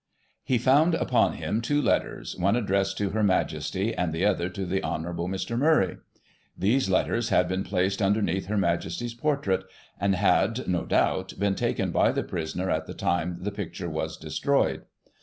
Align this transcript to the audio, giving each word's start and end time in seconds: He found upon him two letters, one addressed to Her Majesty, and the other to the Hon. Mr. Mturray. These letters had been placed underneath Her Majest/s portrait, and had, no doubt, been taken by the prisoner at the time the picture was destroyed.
He 0.43 0.57
found 0.57 0.95
upon 0.95 1.33
him 1.33 1.61
two 1.61 1.79
letters, 1.79 2.35
one 2.35 2.55
addressed 2.55 2.97
to 2.97 3.11
Her 3.11 3.21
Majesty, 3.21 3.93
and 3.93 4.11
the 4.11 4.25
other 4.25 4.49
to 4.49 4.65
the 4.65 4.81
Hon. 4.81 5.03
Mr. 5.27 5.55
Mturray. 5.55 5.99
These 6.57 6.89
letters 6.89 7.29
had 7.29 7.47
been 7.47 7.63
placed 7.63 8.01
underneath 8.01 8.47
Her 8.47 8.57
Majest/s 8.57 9.13
portrait, 9.13 9.63
and 9.99 10.15
had, 10.15 10.67
no 10.67 10.87
doubt, 10.87 11.33
been 11.37 11.53
taken 11.53 11.91
by 11.91 12.11
the 12.11 12.23
prisoner 12.23 12.71
at 12.71 12.87
the 12.87 12.95
time 12.95 13.37
the 13.43 13.51
picture 13.51 13.91
was 13.91 14.17
destroyed. 14.17 14.85